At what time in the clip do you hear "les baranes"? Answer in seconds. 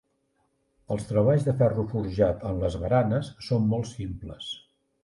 2.65-3.31